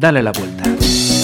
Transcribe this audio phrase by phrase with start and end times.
[0.00, 1.19] Dale la vuelta.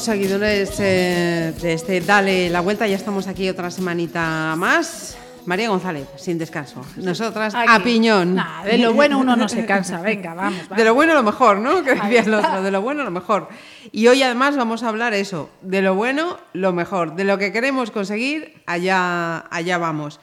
[0.00, 5.18] Seguidores eh, de este Dale la Vuelta, ya estamos aquí otra semanita más.
[5.44, 6.82] María González, sin descanso.
[6.96, 8.42] Nosotras a piñón.
[8.64, 11.84] de lo bueno uno no se cansa, venga, vamos, De lo bueno lo mejor, ¿no?
[11.84, 13.50] Que decía el otro, de lo bueno lo mejor.
[13.92, 17.52] Y hoy además vamos a hablar eso, de lo bueno lo mejor, de lo que
[17.52, 20.18] queremos conseguir, allá, allá vamos.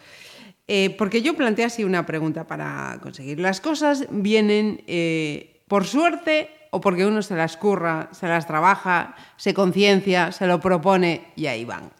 [0.67, 3.39] Eh, porque yo planteé así una pregunta para conseguir.
[3.39, 9.15] Las cosas vienen eh, por suerte o porque uno se las curra, se las trabaja,
[9.35, 11.91] se conciencia, se lo propone y ahí van.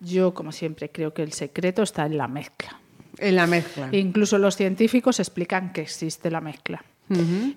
[0.00, 2.80] Yo, como siempre, creo que el secreto está en la mezcla.
[3.18, 3.88] En la mezcla.
[3.92, 6.84] Incluso los científicos explican que existe la mezcla.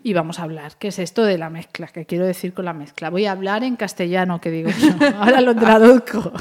[0.03, 1.87] Y vamos a hablar, ¿qué es esto de la mezcla?
[1.87, 3.09] ¿Qué quiero decir con la mezcla?
[3.09, 4.93] Voy a hablar en castellano, que digo yo.
[5.17, 6.31] Ahora lo traduzco.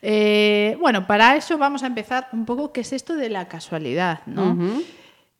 [0.00, 4.20] Eh, bueno, para eso vamos a empezar un poco, ¿qué es esto de la casualidad?
[4.26, 4.56] ¿no?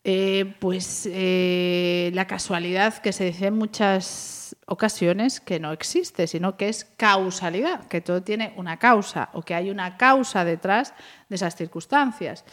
[0.05, 6.57] Eh, pues eh, la casualidad que se dice en muchas ocasiones que no existe, sino
[6.57, 10.93] que es causalidad, que todo tiene una causa o que hay una causa detrás
[11.29, 12.43] de esas circunstancias.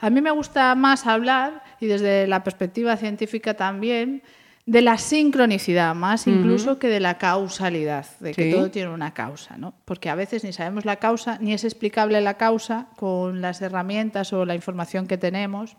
[0.00, 4.22] A mí me gusta más hablar, y desde la perspectiva científica también,
[4.64, 9.56] de la sincronicidad, más incluso que de la causalidad, de que todo tiene una causa,
[9.56, 9.74] ¿no?
[9.84, 14.32] Porque a veces ni sabemos la causa, ni es explicable la causa con las herramientas
[14.32, 15.76] o la información que tenemos.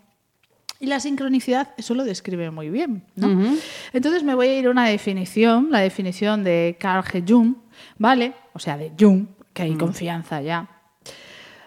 [0.80, 3.02] Y la sincronicidad, eso lo describe muy bien.
[3.16, 3.56] ¿no?
[3.92, 7.24] Entonces me voy a ir a una definición, la definición de Carl G.
[7.26, 7.56] Jung,
[7.98, 8.34] ¿vale?
[8.52, 10.68] O sea, de Jung, que hay confianza ya.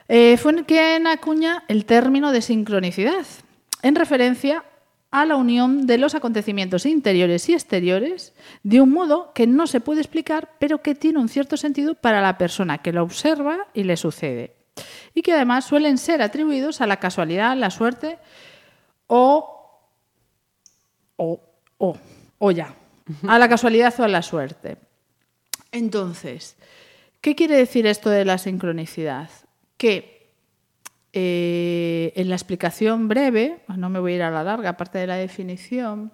[0.08, 3.26] Eh, fue quien acuña el término de sincronicidad,
[3.82, 4.64] en referencia
[5.11, 8.33] a la unión de los acontecimientos interiores y exteriores
[8.64, 12.22] de un modo que no se puede explicar, pero que tiene un cierto sentido para
[12.22, 14.55] la persona que lo observa y le sucede.
[15.14, 18.20] Y que además suelen ser atribuidos a la casualidad, la suerte
[19.14, 19.89] o,
[21.17, 21.42] o,
[21.77, 21.98] o,
[22.38, 22.73] o ya,
[23.27, 24.77] a la casualidad o a la suerte.
[25.73, 26.55] Entonces,
[27.20, 29.30] ¿qué quiere decir esto de la sincronicidad?
[29.76, 30.32] Que
[31.11, 35.08] eh, en la explicación breve, no me voy a ir a la larga, aparte de
[35.08, 36.14] la definición,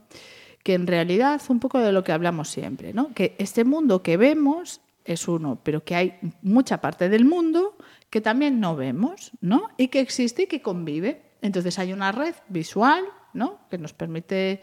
[0.64, 3.14] que en realidad un poco de lo que hablamos siempre, ¿no?
[3.14, 7.78] que este mundo que vemos es uno, pero que hay mucha parte del mundo
[8.10, 9.70] que también no vemos, ¿no?
[9.78, 11.27] Y que existe y que convive.
[11.42, 13.04] Entonces hay una red visual
[13.34, 13.60] ¿no?
[13.70, 14.62] que nos permite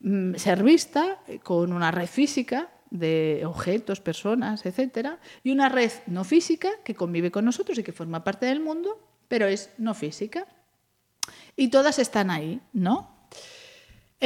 [0.00, 6.22] mm, ser vista con una red física de objetos, personas, etcétera, y una red no
[6.22, 10.46] física que convive con nosotros y que forma parte del mundo, pero es no física.
[11.56, 13.13] Y todas están ahí, ¿no?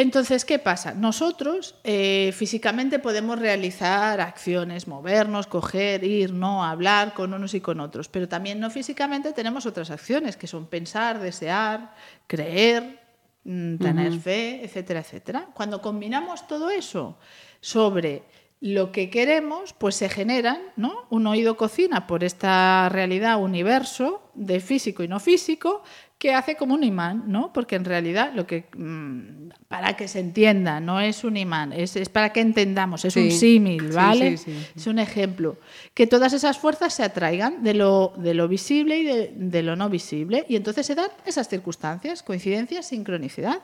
[0.01, 0.95] Entonces, ¿qué pasa?
[0.95, 7.81] Nosotros eh, físicamente podemos realizar acciones, movernos, coger, ir, no, hablar con unos y con
[7.81, 11.97] otros, pero también no físicamente tenemos otras acciones que son pensar, desear,
[12.29, 13.01] creer,
[13.43, 15.49] mm, tener fe, etcétera, etcétera.
[15.53, 17.19] Cuando combinamos todo eso
[17.61, 18.23] sobre
[18.61, 21.07] lo que queremos, pues se generan, ¿no?
[21.11, 25.83] Un oído cocina por esta realidad universo de físico y no físico
[26.19, 27.53] que hace como un imán, ¿no?
[27.53, 31.97] Porque en realidad lo que mm, para que se entienda, no es un imán, es,
[32.09, 34.37] para que entendamos, es un símil, ¿vale?
[34.75, 35.59] es un ejemplo.
[35.95, 39.89] Que todas esas fuerzas se atraigan de lo, de lo visible y de, lo no
[39.89, 40.45] visible.
[40.49, 43.61] Y entonces se dan esas circunstancias, coincidencias, sincronicidad.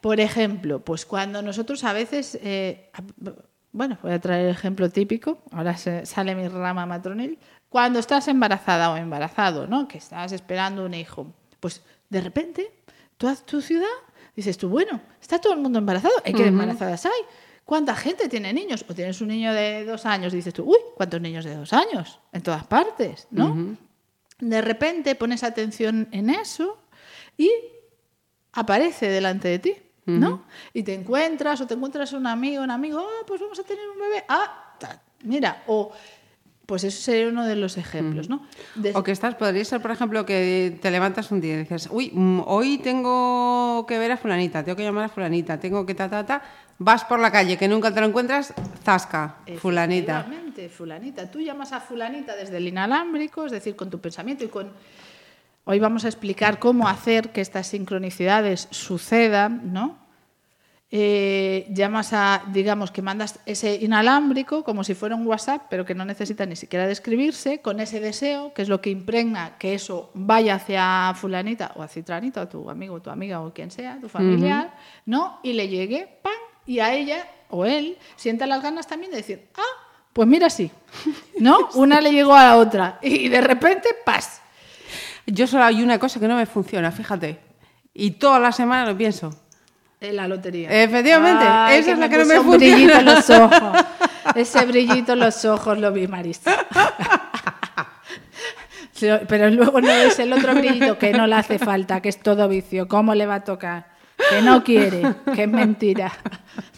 [0.00, 2.90] Por ejemplo, pues cuando nosotros a veces, eh,
[3.72, 8.90] bueno, voy a traer el ejemplo típico, ahora sale mi rama matronil, cuando estás embarazada
[8.90, 9.88] o embarazado, ¿no?
[9.88, 12.70] Que estás esperando un hijo, pues de repente,
[13.16, 13.86] toda tu ciudad,
[14.34, 17.22] dices tú, bueno, está todo el mundo embarazado, ¿hay qué embarazadas hay?
[17.64, 18.84] ¿Cuánta gente tiene niños?
[18.88, 22.18] O tienes un niño de dos años, dices tú, uy, ¿cuántos niños de dos años?
[22.32, 23.76] En todas partes, ¿no?
[24.38, 26.78] De repente pones atención en eso
[27.36, 27.50] y
[28.52, 29.74] aparece delante de ti,
[30.06, 30.44] ¿no?
[30.72, 33.88] Y te encuentras o te encuentras un amigo, un amigo, ah, pues vamos a tener
[33.88, 34.24] un bebé.
[34.28, 34.74] Ah,
[35.24, 35.92] mira, o
[36.68, 38.46] pues eso sería uno de los ejemplos, ¿no?
[38.92, 42.10] O que estás, podría ser, por ejemplo, que te levantas un día y dices, uy,
[42.12, 46.10] mm, hoy tengo que ver a fulanita, tengo que llamar a fulanita, tengo que ta,
[46.10, 46.42] ta, ta.
[46.78, 48.52] Vas por la calle, que nunca te lo encuentras,
[48.84, 50.26] zasca, fulanita.
[50.68, 51.30] Fulanita.
[51.30, 54.70] Tú llamas a fulanita desde el inalámbrico, es decir, con tu pensamiento y con...
[55.70, 59.98] Hoy vamos a explicar cómo hacer que estas sincronicidades sucedan, ¿no?
[60.90, 65.94] eh, llamas a, digamos, que mandas ese inalámbrico como si fuera un WhatsApp, pero que
[65.94, 70.10] no necesita ni siquiera describirse, con ese deseo, que es lo que impregna que eso
[70.14, 74.08] vaya hacia fulanita o a citranita, o tu amigo, tu amiga o quien sea, tu
[74.08, 74.74] familiar,
[75.04, 75.40] ¿no?
[75.42, 76.32] Y le llegue, ¡pam!
[76.64, 80.70] Y a ella o él sienta las ganas también de decir, ah, pues mira, sí,
[81.38, 81.68] ¿no?
[81.74, 84.40] Una le llegó a la otra y de repente, ¡pas!
[85.32, 87.38] Yo solo hay una cosa que no me funciona, fíjate.
[87.94, 89.34] Y toda la semana lo pienso.
[90.00, 90.70] En la lotería.
[90.70, 92.74] Efectivamente, Ay, esa es la que no me un funciona.
[92.76, 93.84] brillito en los ojos.
[94.34, 96.54] Ese brillito en los ojos lo vi, Marisa.
[99.28, 102.48] Pero luego no es el otro brillito que no le hace falta, que es todo
[102.48, 102.88] vicio.
[102.88, 103.86] ¿Cómo le va a tocar?
[104.30, 105.02] Que no quiere,
[105.34, 106.12] que es mentira.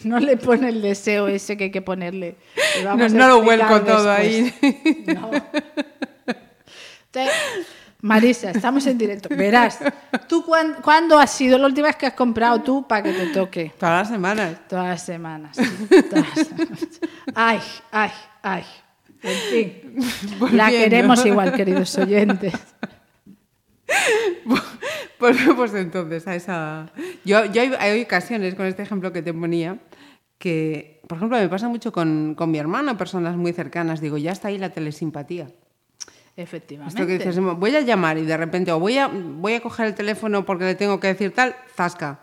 [0.03, 2.35] No le pone el deseo ese que hay que ponerle.
[2.77, 4.53] Le vamos No- lo vuelco todo después.
[5.07, 5.31] No.
[7.11, 7.27] Te-
[8.01, 9.29] Marisa, estamos en directo.
[9.29, 9.79] Verás,
[10.27, 13.27] ¿tú cuán- cuándo has sido la última vez que has comprado tú para que te
[13.27, 13.71] toque?
[13.79, 14.57] Todas las semanas.
[14.67, 15.57] Todas las semanas.
[16.09, 16.79] todas las semanas.
[17.35, 17.59] Ay,
[17.91, 18.11] ay,
[18.41, 18.63] ay.
[19.23, 22.53] En fin, la queremos igual, queridos oyentes.
[25.19, 26.91] Volvemos entonces a esa.
[27.23, 29.77] Yo, yo hay, hay ocasiones con este ejemplo que te ponía
[30.39, 34.01] que, por ejemplo, me pasa mucho con, con mi hermano, personas muy cercanas.
[34.01, 35.49] Digo, ya está ahí la telesimpatía.
[36.37, 36.95] Efectivamente.
[36.95, 39.87] Esto que dices, voy a llamar y de repente, o voy a, voy a coger
[39.87, 42.19] el teléfono porque le tengo que decir tal, zasca.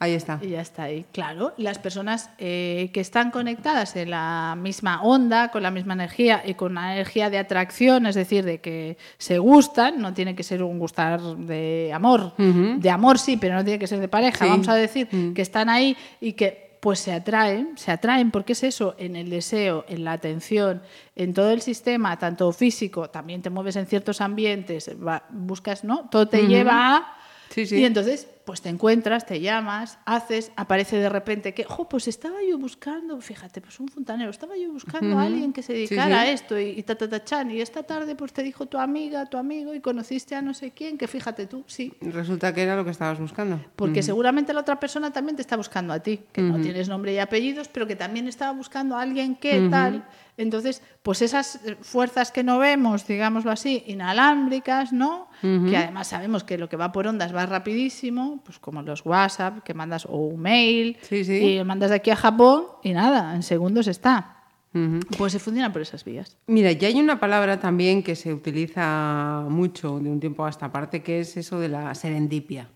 [0.00, 0.38] Ahí está.
[0.40, 1.06] Y ya está ahí.
[1.12, 6.40] Claro, las personas eh, que están conectadas en la misma onda, con la misma energía
[6.46, 10.44] y con una energía de atracción, es decir, de que se gustan, no tiene que
[10.44, 12.34] ser un gustar de amor.
[12.36, 14.44] De amor sí, pero no tiene que ser de pareja.
[14.44, 14.50] Sí.
[14.50, 18.62] Vamos a decir que están ahí y que pues se atraen, se atraen, porque es
[18.62, 20.82] eso, en el deseo, en la atención,
[21.16, 24.90] en todo el sistema, tanto físico, también te mueves en ciertos ambientes,
[25.30, 26.08] buscas, ¿no?
[26.10, 27.16] Todo te lleva a...
[27.50, 27.76] Sí, sí.
[27.76, 32.36] Y entonces, pues te encuentras, te llamas, haces, aparece de repente que, jo, pues estaba
[32.48, 36.12] yo buscando, fíjate, pues un fontanero, estaba yo buscando a alguien que se dedicara sí.
[36.28, 38.78] a esto y, y ta, ta, ta, chan, y esta tarde pues te dijo tu
[38.78, 41.92] amiga, tu amigo y conociste a no sé quién, que fíjate tú, sí.
[42.00, 43.62] Resulta que era lo que estabas buscando.
[43.76, 47.12] Porque seguramente la otra persona también te está buscando a ti, que no tienes nombre
[47.12, 50.06] y apellidos, pero que también estaba buscando a alguien que tal.
[50.38, 55.28] Entonces, pues esas fuerzas que no vemos, digámoslo así, inalámbricas, ¿no?
[55.42, 59.62] Que además sabemos que lo que va por ondas va rapidísimo, pues como los WhatsApp,
[59.64, 61.56] que mandas o un mail, Sí, sí.
[61.58, 64.36] y mandas de aquí a Japón y nada, en segundos está.
[65.16, 66.36] Pues se funciona por esas vías.
[66.46, 70.70] Mira, ya hay una palabra también que se utiliza mucho de un tiempo a esta
[70.70, 72.68] parte, que es eso de la serendipia.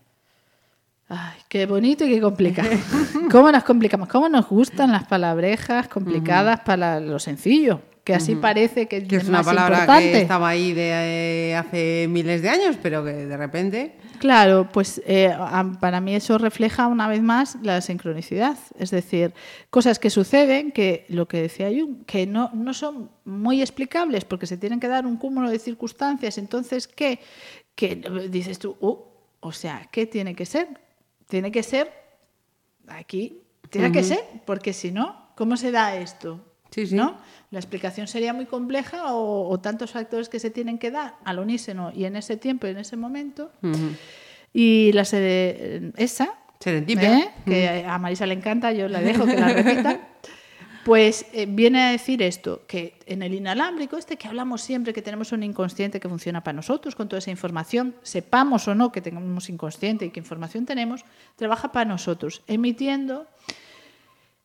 [1.15, 2.69] Ay, qué bonito y qué complicado.
[3.31, 4.07] ¿Cómo nos complicamos?
[4.09, 7.81] ¿Cómo nos gustan las palabrejas complicadas para lo sencillo?
[8.03, 10.11] Que así parece que, Que es una más palabra importante.
[10.11, 13.95] que estaba ahí de eh, hace miles de años, pero que de repente...
[14.19, 15.33] Claro, pues eh,
[15.79, 18.57] para mí eso refleja una vez más la sincronicidad.
[18.77, 19.33] Es decir,
[19.69, 24.47] cosas que suceden, que lo que decía Jung, que no, no son muy explicables porque
[24.47, 26.37] se tienen que dar un cúmulo de circunstancias.
[26.37, 27.19] Entonces, ¿qué?
[27.75, 27.95] Que
[28.29, 28.97] dices tú, "Uh,
[29.39, 30.67] o sea, ¿qué tiene que ser?
[31.33, 31.91] Tiene que ser
[32.87, 33.41] aquí,
[33.71, 36.39] tiene que ser, porque si no, ¿cómo se da esto?
[36.69, 36.93] Sí, sí.
[36.93, 37.17] ¿No?
[37.49, 41.39] La explicación sería muy compleja o, o tantos factores que se tienen que dar al
[41.39, 43.51] unísono y en ese tiempo y en ese momento.
[44.53, 47.17] Y la sede, esa, Serendipia.
[47.17, 47.29] ¿eh?
[47.47, 50.01] que a Marisa le encanta, yo la dejo que la repita,
[50.83, 55.01] pues eh, viene a decir esto, que en el inalámbrico este que hablamos siempre, que
[55.01, 59.01] tenemos un inconsciente que funciona para nosotros, con toda esa información, sepamos o no que
[59.01, 63.27] tenemos inconsciente y qué información tenemos, trabaja para nosotros, emitiendo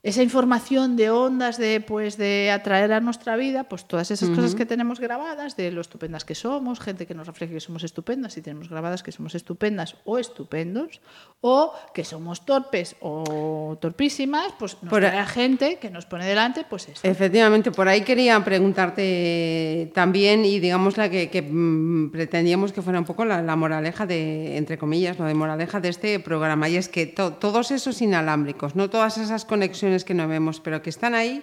[0.05, 4.55] esa información de ondas de pues de atraer a nuestra vida pues todas esas cosas
[4.55, 8.37] que tenemos grabadas de lo estupendas que somos gente que nos refleje que somos estupendas
[8.37, 11.01] y tenemos grabadas que somos estupendas o estupendos
[11.41, 16.25] o que somos torpes o torpísimas pues nos Por- trae a gente que nos pone
[16.27, 17.01] delante pues eso.
[17.03, 22.99] Efectivamente, por ahí quería preguntarte también, y digamos la que, que, mm, pretendíamos que fuera
[22.99, 26.77] un poco la, la moraleja de, entre comillas, lo de moraleja de este programa, y
[26.77, 30.91] es que to- todos esos inalámbricos, no todas esas conexiones que no vemos, pero que
[30.91, 31.43] están ahí,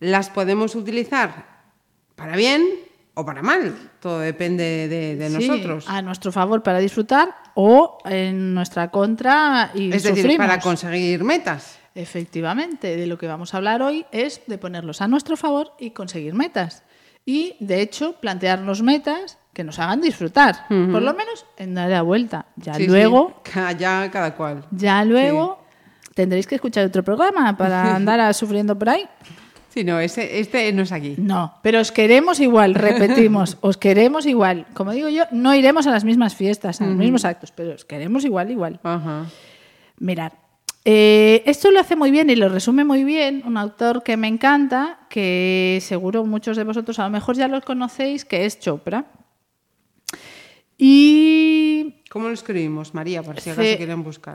[0.00, 1.46] las podemos utilizar
[2.16, 2.64] para bien
[3.14, 3.74] o para mal.
[4.00, 5.84] Todo depende de, de Sí, nosotros.
[5.88, 10.46] a nuestro favor para disfrutar o en nuestra contra y es decir, sufrimos.
[10.46, 11.78] para conseguir metas.
[11.94, 15.90] Efectivamente, de lo que vamos a hablar hoy es de ponerlos a nuestro favor y
[15.90, 16.84] conseguir metas.
[17.26, 22.00] Y, de hecho, plantearnos metas que nos hagan disfrutar, por lo menos en dar la
[22.02, 22.46] vuelta.
[22.56, 23.42] Ya Sí, luego,
[23.78, 24.64] ya cada cual.
[24.70, 25.61] ya luego
[26.14, 29.08] tendréis que escuchar otro programa para andar sufriendo por ahí.
[29.68, 31.14] Sí, no, ese, este no es aquí.
[31.16, 34.66] No, pero os queremos igual, repetimos, os queremos igual.
[34.74, 37.86] Como digo yo, no iremos a las mismas fiestas, a los mismos actos, pero os
[37.86, 38.80] queremos igual, igual.
[38.82, 39.26] Ajá.
[39.98, 40.32] Mirad,
[40.84, 44.26] Eh, esto lo hace muy bien y lo resume muy bien un autor que me
[44.26, 49.06] encanta, que seguro muchos de vosotros a lo mejor ya lo conocéis, que es Chopra.
[50.76, 52.02] Y...
[52.10, 54.34] ¿Cómo lo escribimos, María, por si acaso quieren buscar?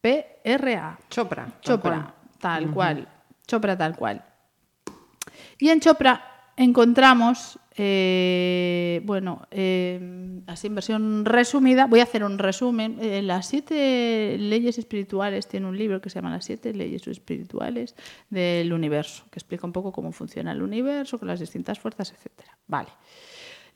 [0.00, 0.98] H-O-P-R-A.
[1.10, 1.52] Chopra.
[1.60, 3.06] Chopra, tal cual.
[3.46, 4.24] Chopra tal cual.
[5.58, 12.38] Y en Chopra encontramos eh, bueno, eh, así en versión resumida, voy a hacer un
[12.38, 12.98] resumen.
[13.00, 17.94] Eh, las siete leyes espirituales, tiene un libro que se llama Las siete leyes espirituales
[18.30, 22.48] del universo, que explica un poco cómo funciona el universo, con las distintas fuerzas, etc.
[22.66, 22.88] Vale.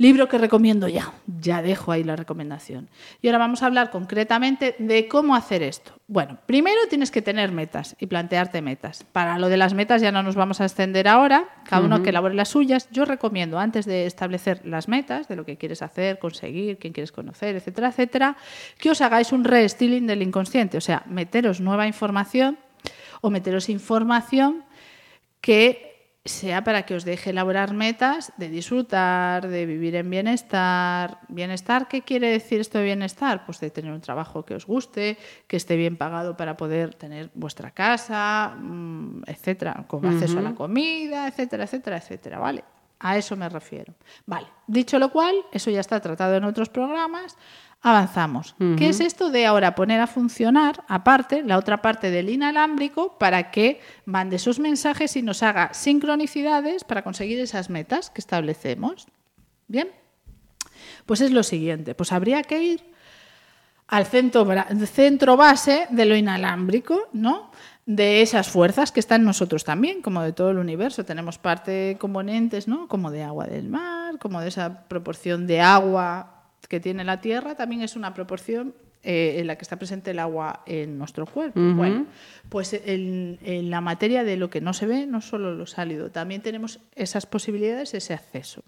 [0.03, 2.91] Libro que recomiendo ya, ya dejo ahí la recomendación.
[3.21, 5.93] Y ahora vamos a hablar concretamente de cómo hacer esto.
[6.09, 9.05] Bueno, primero tienes que tener metas y plantearte metas.
[9.05, 12.09] Para lo de las metas ya no nos vamos a extender ahora, cada uno que
[12.09, 12.89] elabore las suyas.
[12.91, 17.13] Yo recomiendo, antes de establecer las metas, de lo que quieres hacer, conseguir, quién quieres
[17.13, 18.37] conocer, etcétera, etcétera,
[18.79, 22.59] que os hagáis un restyling del inconsciente, o sea, meteros nueva información
[23.21, 24.65] o meteros información
[25.41, 25.92] que
[26.25, 31.19] sea para que os deje elaborar metas de disfrutar, de vivir en bienestar.
[31.29, 33.45] ¿Bienestar qué quiere decir esto de bienestar?
[33.45, 37.31] Pues de tener un trabajo que os guste, que esté bien pagado para poder tener
[37.35, 42.63] vuestra casa, mm, etcétera, con acceso a la comida, etcétera, etcétera, etcétera, ¿vale?
[43.01, 43.95] A eso me refiero.
[44.27, 47.37] Vale, dicho lo cual, eso ya está tratado en otros programas
[47.83, 48.55] avanzamos.
[48.79, 53.51] ¿Qué es esto de ahora poner a funcionar, aparte, la otra parte del inalámbrico para
[53.51, 59.09] que mande esos mensajes y nos haga sincronicidades para conseguir esas metas que establecemos?
[59.67, 59.89] Bien,
[61.07, 62.93] pues es lo siguiente, pues habría que ir
[63.89, 64.47] al centro,
[64.87, 67.51] centro base de lo inalámbrico, ¿no?
[67.85, 71.05] de esas fuerzas que están en nosotros también, como de todo el universo.
[71.05, 72.87] Tenemos parte componentes, ¿no?
[72.87, 77.55] Como de agua del mar, como de esa proporción de agua que tiene la Tierra
[77.55, 81.59] también es una proporción eh, en la que está presente el agua en nuestro cuerpo.
[81.61, 82.07] Bueno,
[82.49, 83.39] pues en,
[83.69, 87.27] la materia de lo que no se ve, no solo lo sólido, también tenemos esas
[87.27, 88.63] posibilidades, ese acceso.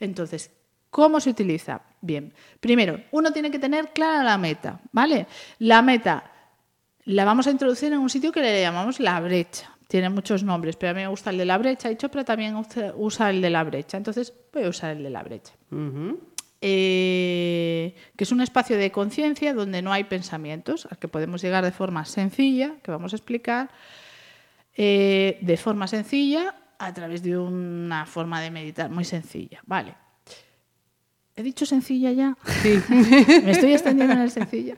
[0.00, 0.50] Entonces,
[0.90, 1.82] ¿cómo se utiliza?
[2.00, 5.28] Bien, primero, uno tiene que tener clara la meta, ¿vale?
[5.60, 6.24] La meta
[7.04, 9.76] la vamos a introducir en un sitio que le llamamos la brecha.
[9.86, 12.56] Tiene muchos nombres, pero a mí me gusta el de la brecha y Chopra también
[12.96, 13.96] usa el de la brecha.
[13.96, 15.52] Entonces, voy a usar el de la brecha.
[16.62, 21.64] Eh, que es un espacio de conciencia donde no hay pensamientos, al que podemos llegar
[21.64, 23.70] de forma sencilla, que vamos a explicar,
[24.76, 29.60] eh, de forma sencilla a través de una forma de meditar muy sencilla.
[29.66, 29.94] Vale.
[31.40, 32.36] ¿He dicho sencilla ya?
[32.62, 32.82] Sí.
[32.90, 34.76] Me estoy extendiendo en el sencilla.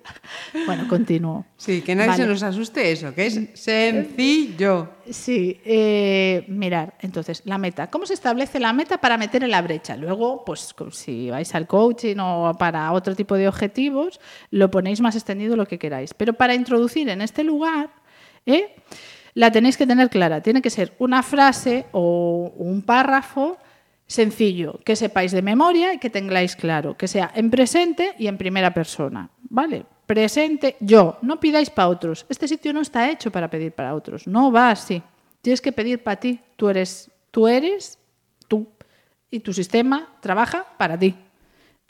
[0.64, 1.44] Bueno, continúo.
[1.56, 4.90] Sí, que nadie se nos asuste eso, que es sencillo.
[5.10, 7.90] Sí, eh, mirar, entonces, la meta.
[7.90, 9.96] ¿Cómo se establece la meta para meter en la brecha?
[9.96, 15.16] Luego, pues si vais al coaching o para otro tipo de objetivos, lo ponéis más
[15.16, 16.14] extendido lo que queráis.
[16.14, 17.90] Pero para introducir en este lugar,
[18.46, 18.76] ¿eh?
[19.34, 20.42] la tenéis que tener clara.
[20.42, 23.58] Tiene que ser una frase o un párrafo
[24.06, 28.36] sencillo, que sepáis de memoria y que tengáis claro, que sea en presente y en
[28.36, 29.86] primera persona, ¿vale?
[30.06, 32.26] Presente, yo, no pidáis para otros.
[32.28, 35.02] Este sitio no está hecho para pedir para otros, no va así.
[35.40, 37.98] Tienes que pedir para ti, tú eres, tú eres
[38.48, 38.66] tú
[39.30, 41.14] y tu sistema trabaja para ti.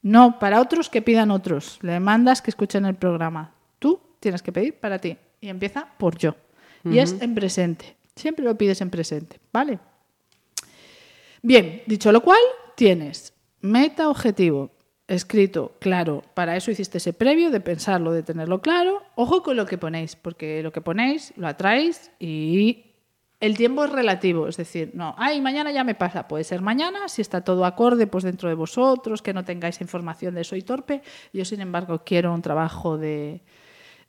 [0.00, 1.78] No para otros que pidan otros.
[1.83, 3.54] Le mandas que escuchen el programa.
[3.78, 6.37] Tú tienes que pedir para ti y empieza por yo.
[6.85, 7.97] Y es en presente.
[8.16, 9.78] Siempre lo pides en presente, ¿vale?
[11.42, 12.40] Bien, dicho lo cual,
[12.76, 14.70] tienes meta objetivo
[15.08, 16.22] escrito claro.
[16.34, 19.02] Para eso hiciste ese previo de pensarlo, de tenerlo claro.
[19.16, 22.87] Ojo con lo que ponéis, porque lo que ponéis lo atraéis y
[23.40, 27.08] el tiempo es relativo, es decir, no, ay, mañana ya me pasa, puede ser mañana,
[27.08, 31.02] si está todo acorde, pues dentro de vosotros, que no tengáis información de soy torpe.
[31.32, 33.42] Yo, sin embargo, quiero un trabajo de,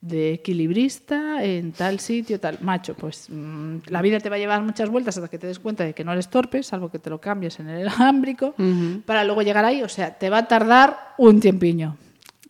[0.04, 2.58] de equilibrista en tal sitio, tal.
[2.60, 5.60] Macho, pues mm, la vida te va a llevar muchas vueltas hasta que te des
[5.60, 8.54] cuenta de que no eres torpe, salvo que te lo cambies en el alámbrico,
[9.06, 9.82] para luego llegar ahí.
[9.82, 11.96] O sea, te va a tardar un tiempiño.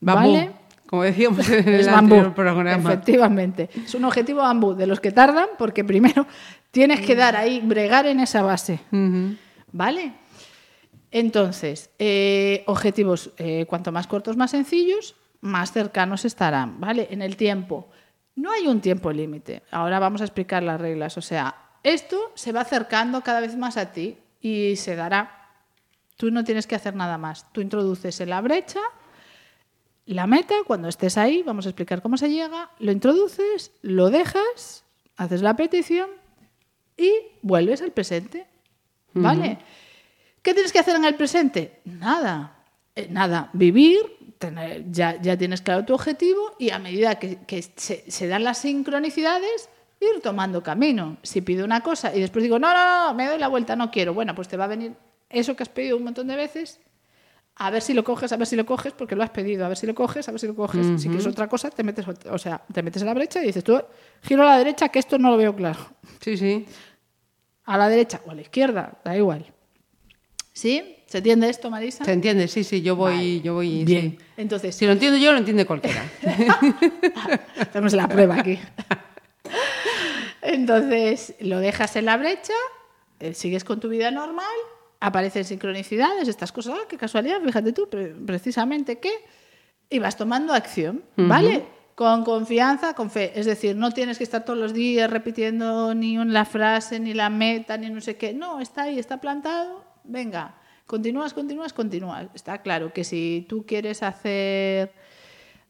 [0.02, 0.52] ¿Vale?
[0.88, 2.92] Como decíamos en el anterior programa.
[2.92, 3.70] Efectivamente.
[3.86, 6.26] Es un objetivo bambú de los que tardan porque primero
[6.72, 8.80] tienes que dar ahí, bregar en esa base.
[9.72, 10.14] ¿Vale?
[11.12, 17.08] Entonces, eh, objetivos eh, cuanto más cortos, más sencillos más cercanos estarán, ¿vale?
[17.12, 17.90] En el tiempo.
[18.36, 19.62] No hay un tiempo límite.
[19.70, 21.18] Ahora vamos a explicar las reglas.
[21.18, 25.50] O sea, esto se va acercando cada vez más a ti y se dará.
[26.18, 27.52] Tú no tienes que hacer nada más.
[27.52, 28.80] Tú introduces en la brecha
[30.06, 34.84] la meta, cuando estés ahí, vamos a explicar cómo se llega, lo introduces, lo dejas,
[35.16, 36.10] haces la petición
[36.98, 38.46] y vuelves al presente.
[39.14, 39.60] ¿Vale?
[40.42, 41.82] ¿Qué tienes que hacer en el presente?
[41.86, 42.64] Nada.
[42.96, 44.02] Eh, nada, vivir
[44.38, 48.44] tener, ya, ya tienes claro tu objetivo y a medida que, que se, se dan
[48.44, 51.18] las sincronicidades, ir tomando camino.
[51.24, 53.92] Si pido una cosa y después digo, no, no, no, me doy la vuelta, no
[53.92, 54.94] quiero, bueno, pues te va a venir
[55.30, 56.80] eso que has pedido un montón de veces,
[57.56, 59.68] a ver si lo coges, a ver si lo coges, porque lo has pedido, a
[59.68, 61.00] ver si lo coges, a ver si lo coges.
[61.00, 63.64] Si quieres otra cosa, te metes, o sea, te metes en la brecha y dices,
[63.64, 63.80] tú,
[64.24, 65.80] giro a la derecha, que esto no lo veo claro.
[66.20, 66.66] Sí, sí.
[67.66, 69.46] A la derecha o a la izquierda, da igual.
[70.52, 71.03] ¿Sí?
[71.14, 72.04] ¿Se entiende esto, Marisa?
[72.04, 73.86] Se entiende, sí, sí, yo voy, yo voy.
[73.86, 74.18] Bien.
[74.18, 74.26] sí.
[74.36, 76.04] Entonces, Si lo entiendo yo, lo entiende cualquiera.
[77.72, 78.58] Tenemos la prueba aquí.
[80.42, 82.54] Entonces, lo dejas en la brecha,
[83.20, 84.44] eh, sigues con tu vida normal,
[85.02, 89.12] aparecen sincronicidades, estas cosas, ah, qué casualidad, fíjate tú, pre- precisamente que,
[89.92, 91.64] y vas tomando acción, ¿vale?
[91.94, 93.34] Con confianza, con fe.
[93.36, 97.30] Es decir, no tienes que estar todos los días repitiendo ni la frase, ni la
[97.30, 98.34] meta, ni no sé qué.
[98.34, 99.86] No, está ahí, está plantado.
[100.04, 100.56] Venga,
[100.94, 102.28] continúas, continúas, continúas.
[102.36, 104.92] Está claro que si tú quieres hacer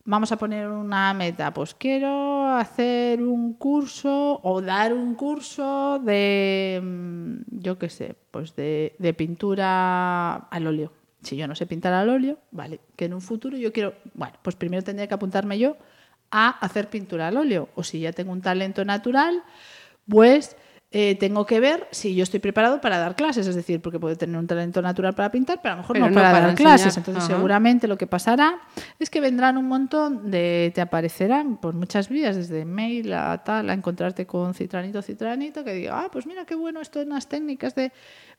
[0.03, 6.82] vamos a poner una meta, pues quiero hacer un curso o dar un curso de,
[6.84, 10.92] mm, yo qué sé, pues de, de pintura al óleo.
[11.22, 14.36] Si yo no sé pintar al óleo, vale, que en un futuro yo quiero, bueno,
[14.42, 15.77] pues primero tendría que apuntarme yo
[16.32, 17.70] a hacer pintura al óleo.
[17.75, 19.42] O si ya tengo un talento natural,
[20.06, 20.58] pues
[20.96, 24.16] eh, tengo que ver si yo estoy preparado para dar clases, es decir, porque puedo
[24.16, 26.42] tener un talento natural para pintar, pero a lo mejor Pero no, no para, para
[26.42, 26.76] dar enseñar.
[26.78, 26.98] clases.
[26.98, 27.34] Entonces, Ajá.
[27.34, 28.60] seguramente lo que pasará
[29.00, 33.72] es que vendrán un montón de, te aparecerán por muchas vías, desde mail a tal,
[33.72, 37.28] a encontrarte con citranito, citranito, que diga, ah, pues mira qué bueno esto en las
[37.28, 37.92] técnicas de,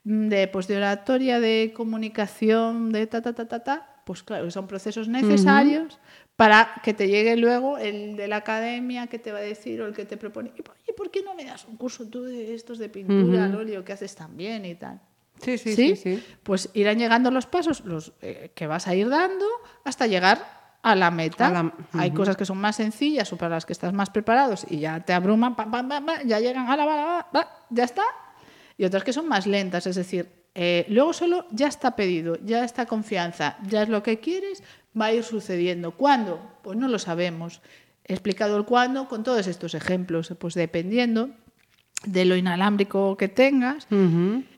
[0.05, 3.87] de, pues de oratoria, de comunicación, de ta, ta, ta, ta, ta.
[4.05, 5.99] Pues claro, que son procesos necesarios
[6.37, 9.87] para que te llegue luego el de la academia que te va a decir o
[9.87, 12.79] el que te propone, oye, ¿por qué no me das un curso tú de estos
[12.79, 15.01] de pintura al óleo que haces tan bien y tal?
[15.41, 16.25] Sí, sí, sí, sí.
[16.43, 19.45] Pues irán llegando los pasos los, eh, que vas a ir dando
[19.85, 21.47] hasta llegar a la meta.
[21.49, 24.67] A la- Hay cosas que son más sencillas o para las que estás más preparados
[24.69, 28.05] y ya te abruman, pam, pam, pam, ya llegan, va, va, ya está.
[28.77, 32.65] Y otras que son más lentas, es decir, eh, luego solo ya está pedido, ya
[32.65, 34.63] está confianza, ya es lo que quieres,
[34.99, 35.93] va a ir sucediendo.
[35.93, 36.41] ¿Cuándo?
[36.63, 37.61] Pues no lo sabemos.
[38.05, 41.31] He explicado el cuándo con todos estos ejemplos, pues dependiendo
[42.07, 43.87] de lo inalámbrico que tengas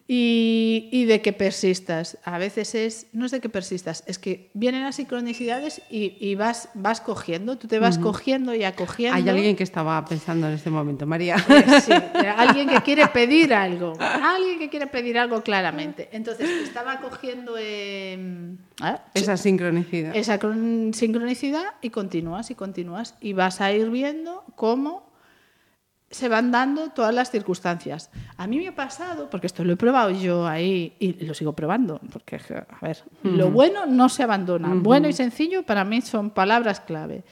[0.08, 2.18] y, y de que persistas.
[2.24, 6.34] A veces es, no es de que persistas, es que vienen las sincronicidades y, y
[6.36, 9.16] vas, vas cogiendo, tú te vas cogiendo y acogiendo.
[9.16, 11.38] Hay alguien que estaba pensando en este momento, María.
[11.38, 11.92] Sí,
[12.36, 16.08] alguien que quiere pedir algo, alguien que quiere pedir algo claramente.
[16.12, 20.14] Entonces, estaba cogiendo eh, ah, Esa sincronicidad.
[20.14, 25.06] esa cron- sincronicidad y continúas y continúas y vas a ir viendo cómo
[26.10, 28.10] se van dando todas las circunstancias.
[28.36, 31.54] A mí me ha pasado, porque esto lo he probado yo ahí y lo sigo
[31.54, 34.72] probando, porque, a ver, lo bueno no se abandona.
[34.74, 37.24] Bueno y sencillo para mí son palabras clave.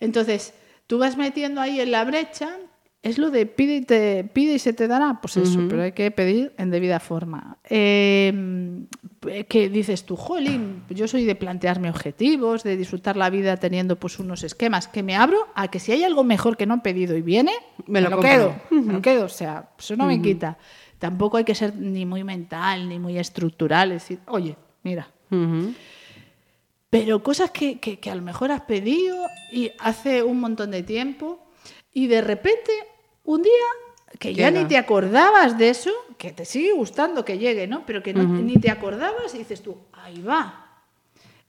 [0.00, 0.54] Entonces,
[0.86, 2.56] tú vas metiendo ahí en la brecha,
[3.02, 5.92] es lo de pide y, te, pide y se te dará, pues eso, pero hay
[5.92, 7.58] que pedir en debida forma.
[7.70, 8.32] Eh,
[9.48, 14.18] que dices tú, jolín, yo soy de plantearme objetivos, de disfrutar la vida teniendo pues
[14.18, 17.16] unos esquemas, que me abro a que si hay algo mejor que no he pedido
[17.16, 17.52] y viene,
[17.86, 20.58] Me me lo quedo, me lo quedo, o sea, eso no me quita.
[20.98, 25.08] Tampoco hay que ser ni muy mental, ni muy estructural, es decir, oye, mira,
[26.90, 29.16] pero cosas que, que- que a lo mejor has pedido
[29.52, 31.38] y hace un montón de tiempo
[31.92, 32.72] y de repente
[33.24, 33.52] un día
[34.18, 34.62] que ya Llega.
[34.62, 37.84] ni te acordabas de eso, que te sigue gustando que llegue, ¿no?
[37.86, 40.64] Pero que no- ni te acordabas y dices tú, ahí va.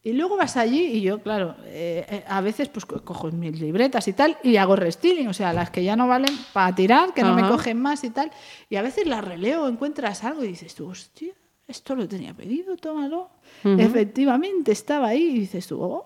[0.01, 3.59] Y luego vas allí y yo, claro, eh, eh, a veces pues co- cojo mis
[3.59, 7.13] libretas y tal y hago restyling, o sea, las que ya no valen para tirar,
[7.13, 8.31] que no me cogen más y tal.
[8.69, 11.33] Y a veces las releo, encuentras algo y dices tú, hostia,
[11.67, 13.29] esto lo tenía pedido, tómalo.
[13.83, 16.05] Efectivamente, estaba ahí y dices tú, oh,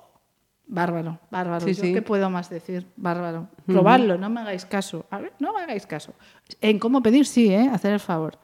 [0.67, 1.65] bárbaro, bárbaro.
[1.65, 1.93] Sí, ¿Yo sí.
[1.93, 2.88] ¿Qué puedo más decir?
[2.95, 3.47] Bárbaro.
[3.65, 5.06] Probarlo, no me hagáis caso.
[5.12, 6.13] A ver, no me hagáis caso.
[6.62, 7.69] En cómo pedir, sí, ¿eh?
[7.71, 8.38] hacer el favor.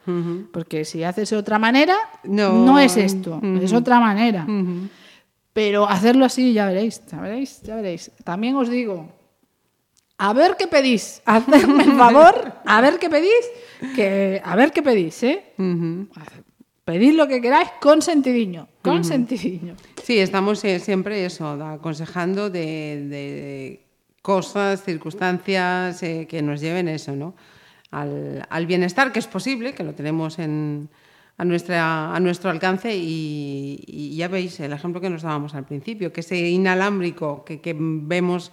[0.52, 2.64] Porque si haces de otra manera, No.
[2.64, 4.46] no, es esto, es otra manera.
[5.52, 8.12] Pero hacerlo así, ya veréis, ya veréis, ya veréis.
[8.24, 9.08] También os digo,
[10.18, 13.50] a ver qué pedís, hacedme el favor, a ver qué pedís,
[13.96, 15.52] que a ver qué pedís, ¿eh?
[16.84, 19.74] Pedid lo que queráis con sentidiño, con sentidiño.
[20.10, 23.86] Sí, estamos siempre eso, aconsejando de,
[24.22, 27.36] cosas, circunstancias eh, que nos lleven eso, ¿no?
[27.92, 30.88] Al, bienestar, que es posible, que lo tenemos en,
[31.38, 36.40] a, nuestro alcance y, ya veis el ejemplo que nos dábamos al principio, que ese
[36.40, 38.50] inalámbrico que, que vemos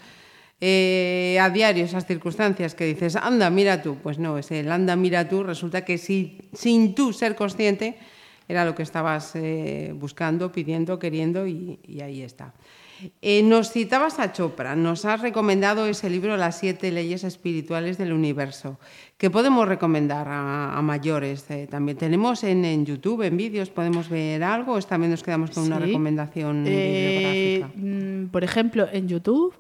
[0.62, 4.96] eh, a diario, esas circunstancias que dices, anda, mira tú, pues no, ese el anda,
[4.96, 7.98] mira tú, resulta que si, sin tú ser consciente,
[8.48, 12.54] era lo que estabas eh, buscando, pidiendo, queriendo y, y ahí está.
[13.22, 18.12] Eh, nos citabas a Chopra, nos has recomendado ese libro Las siete leyes espirituales del
[18.12, 18.80] universo.
[19.18, 21.50] ¿Qué podemos recomendar a, mayores?
[21.50, 25.64] Eh, también tenemos en, YouTube, en vídeos, podemos ver algo o también nos quedamos con
[25.66, 27.72] una recomendación eh, bibliográfica?
[27.76, 29.56] Mm, por ejemplo, en YouTube,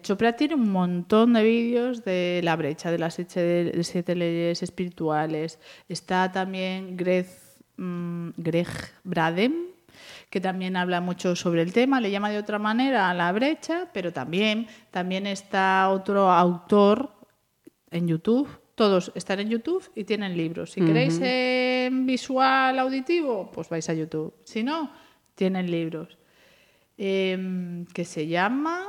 [0.00, 5.58] Chopra tiene un montón de vídeos de la brecha, de las siete, leyes espirituales.
[5.88, 7.26] Está también Greg,
[7.82, 8.68] mm, Greg
[9.04, 9.52] Bradem,
[10.30, 13.88] que también habla mucho sobre el tema, le llama de otra manera a la brecha,
[13.92, 17.12] pero también, también está otro autor
[17.90, 20.72] en YouTube, todos están en YouTube y tienen libros.
[20.72, 24.34] Si queréis en visual auditivo, pues vais a YouTube.
[24.44, 24.90] Si no,
[25.34, 26.16] tienen libros.
[26.96, 28.86] Em, que se llama,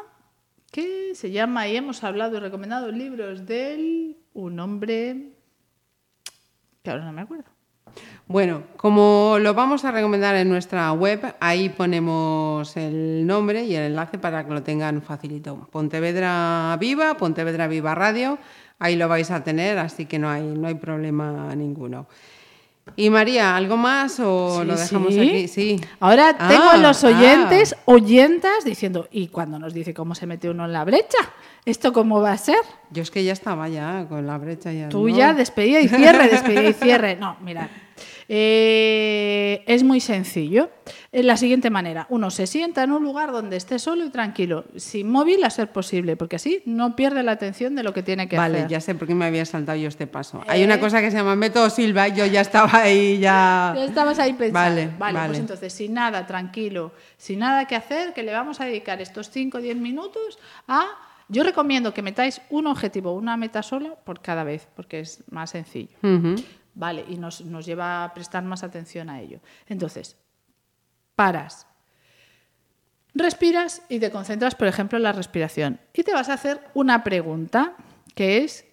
[0.71, 1.67] ¿qué se llama?
[1.67, 5.33] Y hemos hablado y recomendado libros de un hombre
[6.81, 7.53] que ahora no me acuerdo.
[8.27, 13.83] Bueno, como lo vamos a recomendar en nuestra web, ahí ponemos el nombre y el
[13.83, 15.67] enlace para que lo tengan facilito.
[15.71, 18.39] Pontevedra Viva, Pontevedra Viva Radio,
[18.79, 22.07] ahí lo vais a tener, así que no hay, no hay problema ninguno.
[22.95, 25.47] Y María, ¿algo más o lo dejamos aquí?
[25.47, 25.79] Sí.
[25.99, 27.81] Ahora tengo a los ah, oyentes, ah.
[27.85, 31.17] oyentas, diciendo, ¿y cuando nos dice cómo se mete uno en la brecha?
[31.65, 32.59] ¿Esto cómo va a ser?
[32.91, 34.71] Yo es que ya estaba ya con la brecha.
[34.73, 37.15] Ya, Tú ya despedida y cierre, despedida y cierre.
[37.19, 37.69] No, mira,
[38.27, 40.69] eh, es muy sencillo.
[41.11, 42.07] Es la siguiente manera.
[42.09, 45.71] Uno se sienta en un lugar donde esté solo y tranquilo, sin móvil a ser
[45.71, 48.51] posible, porque así no pierde la atención de lo que tiene que hacer.
[48.51, 50.41] Vale, ya sé por qué me había saltado yo este paso.
[50.47, 50.79] Hay una eh.
[50.79, 53.73] cosa que se llama método Silva y yo ya estaba ahí, ya...
[53.83, 54.53] Ya estabas ahí pensando.
[54.53, 58.65] Vale, vale, pues entonces, sin nada, tranquilo, sin nada que hacer, que le vamos a
[58.65, 60.85] dedicar estos 5 o 10 minutos a...
[61.29, 65.51] Yo recomiendo que metáis un objetivo, una meta sola por cada vez, porque es más
[65.51, 65.97] sencillo.
[66.75, 67.05] ¿Vale?
[67.07, 69.39] Y nos, lleva a prestar más atención a ello.
[69.67, 70.17] Entonces,
[71.15, 71.67] paras,
[73.13, 75.79] respiras y te concentras, por ejemplo, en la respiración.
[75.93, 77.75] Y te vas a hacer una pregunta,
[78.15, 78.65] que es,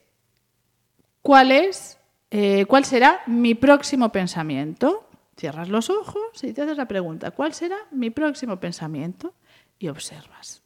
[1.23, 1.99] ¿cuál es,
[2.31, 5.09] eh, cuál será mi próximo pensamiento?
[5.37, 9.35] Cierras los ojos y te haces la pregunta, ¿cuál será mi próximo pensamiento?
[9.79, 10.60] Y observas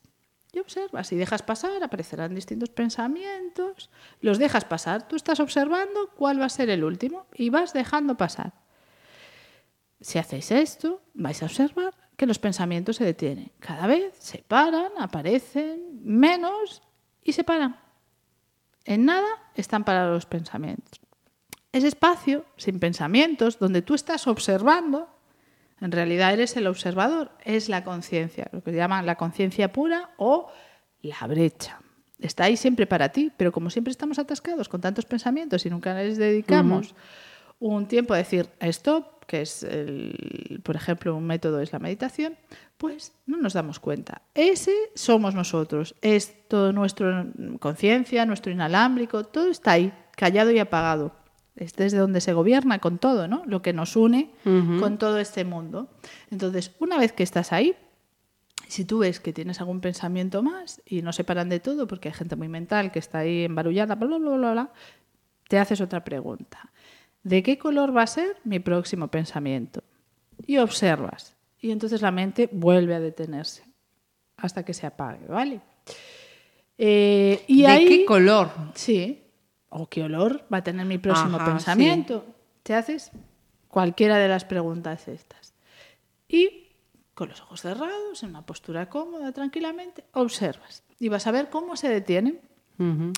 [0.55, 1.09] y observas.
[1.09, 3.91] Si dejas pasar, aparecerán distintos pensamientos.
[4.21, 5.09] Los dejas pasar.
[5.09, 8.53] Tú estás observando cuál va a ser el último y vas dejando pasar.
[10.01, 13.53] Si hacéis esto, vais a observar que los pensamientos se detienen.
[13.59, 16.83] Cada vez se paran, aparecen menos
[17.23, 17.81] y se paran.
[18.85, 21.01] En nada están parados los pensamientos.
[21.73, 25.09] Ese espacio sin pensamientos, donde tú estás observando,
[25.81, 30.51] en realidad eres el observador, es la conciencia, lo que llaman la conciencia pura o
[31.03, 31.81] la brecha.
[32.19, 35.95] Está ahí siempre para ti, pero como siempre estamos atascados con tantos pensamientos y nunca
[35.95, 36.95] les dedicamos
[37.59, 39.67] un tiempo a decir stop, que es,
[40.63, 42.37] por ejemplo, un método es la meditación,
[42.77, 44.23] pues no nos damos cuenta.
[44.35, 47.27] Ese somos nosotros, es todo nuestra
[47.59, 51.24] conciencia, nuestro inalámbrico, todo está ahí, callado y apagado
[51.57, 53.43] es desde donde se gobierna con todo, ¿no?
[53.47, 55.89] Lo que nos une con todo este mundo.
[56.31, 57.77] Entonces, una vez que estás ahí,
[58.69, 62.09] si tú ves que tienes algún pensamiento más y no se paran de todo, porque
[62.09, 64.73] hay gente muy mental que está ahí embarullada, bla, bla, bla, bla,
[65.49, 66.73] te haces otra pregunta.
[67.23, 69.83] ¿De qué color va a ser mi próximo pensamiento?
[70.47, 71.37] Y observas.
[71.61, 73.65] Y entonces la mente vuelve a detenerse
[74.37, 75.61] hasta que se apague, ¿vale?
[76.77, 78.51] Eh, y ¿De qué color?
[78.75, 79.24] Sí,
[79.77, 82.25] o qué olor va a tener mi próximo pensamiento.
[82.63, 83.11] Te haces
[83.69, 85.53] cualquiera de las preguntas estas.
[86.29, 86.69] Y
[87.15, 91.77] con los ojos cerrados, en una postura cómoda, tranquilamente, observas y vas a ver cómo
[91.77, 92.41] se detienen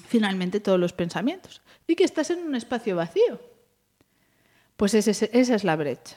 [0.07, 1.63] finalmente todos los pensamientos.
[1.87, 3.39] Y que estás en un espacio vacío.
[4.77, 6.17] Pues esa es la brecha.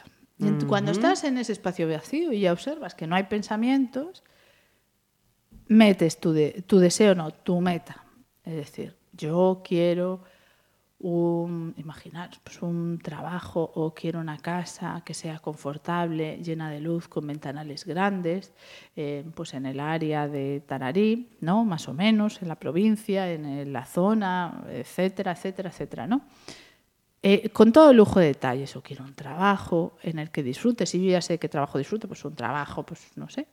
[0.68, 4.24] Cuando estás en ese espacio vacío y ya observas que no hay pensamientos,
[5.68, 6.34] metes tu,
[6.66, 8.06] tu deseo, no, tu meta.
[8.46, 10.24] Es decir, yo quiero
[11.00, 17.08] un, imaginar, pues un trabajo o quiero una casa que sea confortable, llena de luz,
[17.08, 18.54] con ventanales grandes,
[18.96, 21.64] eh, pues en el área de Tararí, ¿no?
[21.64, 26.22] Más o menos, en la provincia, en la zona, etcétera, etcétera, etcétera, ¿no?
[27.22, 30.86] Eh, con todo el lujo de detalles, o quiero un trabajo en el que disfrute,
[30.86, 33.48] si yo ya sé qué trabajo disfrute, pues un trabajo, pues no sé,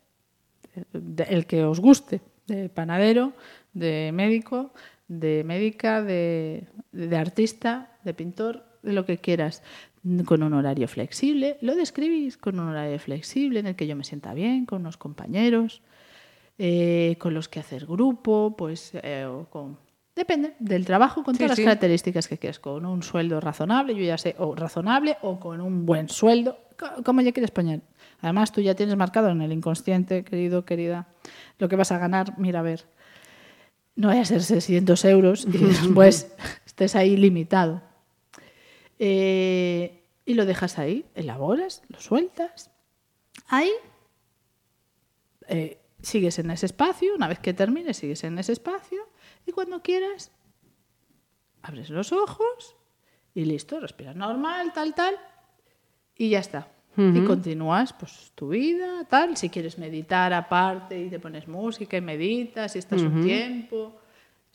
[1.02, 3.32] el que os guste, de panadero,
[3.72, 4.72] de médico,
[5.08, 6.66] de médica, de,
[7.16, 9.62] artista, de pintor, de lo que quieras,
[10.24, 11.58] con un horario flexible.
[11.60, 14.96] Lo describís con un horario flexible en el que yo me sienta bien, con unos
[14.96, 15.82] compañeros,
[16.58, 19.78] eh, con los que hacer grupo, pues, eh, con
[20.14, 21.62] Depende del trabajo con Sí, todas sí.
[21.62, 25.60] las características que quieres, con un sueldo razonable, yo ya sé, o razonable, o con
[25.60, 27.82] un buen sueldo, co- como ya quieres poner.
[28.22, 31.06] Además, tú ya tienes marcado en el inconsciente, querido, querida,
[31.58, 32.86] lo que vas a ganar, mira a ver.
[33.96, 36.32] No vaya a ser 600 euros y después
[36.64, 37.82] estés ahí limitado.
[38.98, 42.70] Eh, y lo dejas ahí, elaboras, lo sueltas.
[43.48, 43.72] Ahí
[45.48, 49.08] eh, sigues en ese espacio, una vez que termines, sigues en ese espacio
[49.46, 50.30] y cuando quieras,
[51.62, 52.76] abres los ojos
[53.34, 55.16] y listo, respiras normal, tal, tal,
[56.16, 56.75] y ya está.
[56.96, 62.00] Y continúas pues tu vida, tal, si quieres meditar aparte y te pones música y
[62.00, 63.92] meditas y estás un tiempo.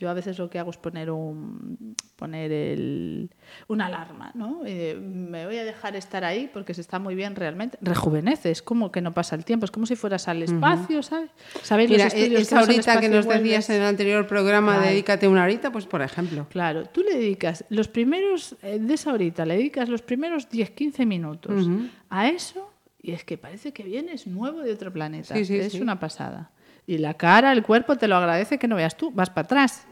[0.02, 3.30] Yo a veces lo que hago es poner un poner el,
[3.68, 4.64] una alarma, ¿no?
[4.66, 7.78] Eh, me voy a dejar estar ahí porque se está muy bien realmente.
[7.82, 11.30] Rejuvenece, es como que no pasa el tiempo, es como si fueras al espacio, ¿sabes?
[11.62, 15.44] ¿Sabéis Mira, los estudios esa horita que nos decías en el anterior programa, dedícate una
[15.44, 16.48] horita, pues por ejemplo.
[16.50, 21.06] Claro, tú le dedicas los primeros, eh, de esa horita, le dedicas los primeros 10-15
[21.06, 21.70] minutos
[22.10, 22.72] a eso
[23.04, 25.36] y es que parece que vienes nuevo de otro planeta.
[25.36, 25.82] Sí, sí, es sí.
[25.82, 26.50] una pasada.
[26.88, 29.88] Y la cara, el cuerpo te lo agradece que no veas tú, vas para atrás.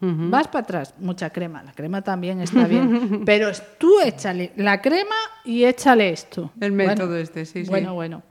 [0.00, 4.80] Vas para atrás, mucha crema, la crema también está bien, pero es- tú échale la
[4.80, 6.52] crema y échale esto.
[6.60, 7.70] El método este, sí, sí.
[7.70, 8.22] Bueno, bueno,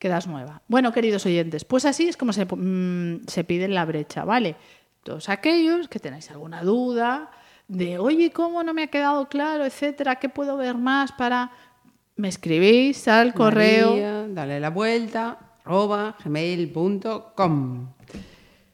[0.00, 0.60] quedas nueva.
[0.66, 4.56] Bueno, queridos oyentes, pues así es como se, mm, se pide en la brecha, ¿vale?
[5.04, 7.30] Todos aquellos que tenéis alguna duda
[7.68, 10.16] de, oye, ¿cómo no me ha quedado claro, etcétera?
[10.16, 11.52] ¿Qué puedo ver más para...?
[12.16, 14.26] Me escribís al correo.
[14.30, 17.88] Dale la vuelta, arroba gmail.com.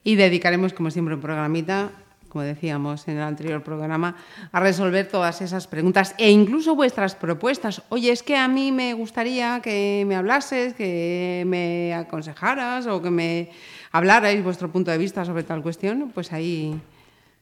[0.02, 1.90] Y dedicaremos, como siempre, un programita,
[2.34, 4.16] como decíamos en el anterior programa,
[4.50, 7.80] a resolver todas esas preguntas e incluso vuestras propuestas.
[7.90, 13.10] Oye, es que a mí me gustaría que me hablases, que me aconsejaras o que
[13.10, 13.50] me
[13.92, 16.10] hablarais vuestro punto de vista sobre tal cuestión.
[16.12, 16.74] Pues ahí,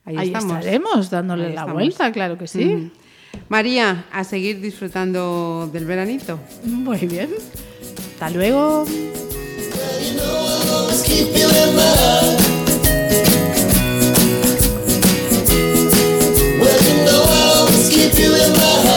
[0.05, 0.59] ahí, Ahí estamos.
[0.59, 1.73] estaremos dándole Ahí la estamos.
[1.73, 2.93] vuelta, claro que sí.
[3.49, 6.39] María, a seguir disfrutando del veranito.
[6.65, 7.31] Muy bien.
[8.13, 8.85] Hasta luego.
[18.15, 18.92] feel it in my heart.